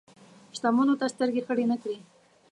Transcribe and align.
شتمنیو 0.55 0.99
ته 0.99 1.05
سترګې 1.13 1.41
خړې 1.47 1.65
نه 1.71 1.77
کړي. 1.81 1.97